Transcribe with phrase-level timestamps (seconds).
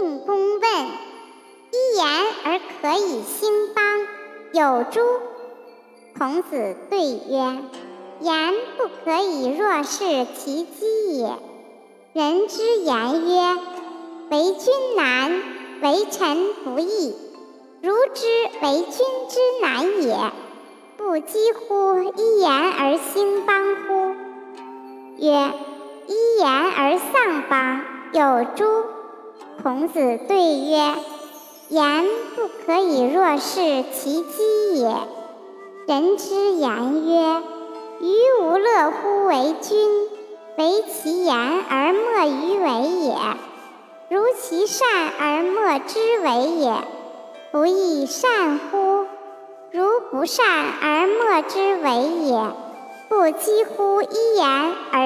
[0.00, 0.62] 令公问
[1.72, 2.06] ：“一言
[2.44, 3.84] 而可以兴邦，
[4.52, 5.00] 有诸？”
[6.16, 7.58] 孔子对曰
[8.20, 11.32] ：“言不可以若是其机也。
[12.12, 13.56] 人之言曰
[14.30, 15.42] ：‘为君难，
[15.82, 17.16] 为臣不易。’
[17.82, 18.26] 如之
[18.62, 20.32] 为君之难也，
[20.96, 24.14] 不几乎一言而兴邦乎？”
[25.18, 25.52] 曰
[26.06, 28.64] ：“一言而丧邦，有诸？”
[29.62, 30.94] 孔子对曰
[31.68, 32.04] ：“言
[32.36, 34.94] 不可以若是其机也。
[35.86, 37.42] 人之言曰
[38.00, 40.08] ：‘于无乐乎为君，
[40.56, 43.14] 唯其言而莫于为也。
[44.08, 44.88] 如其善
[45.20, 46.74] 而莫之为也，
[47.50, 49.06] 不亦善乎？
[49.70, 50.46] 如不善
[50.80, 52.40] 而莫之为也，
[53.08, 54.46] 不几乎一言
[54.92, 54.97] 而？”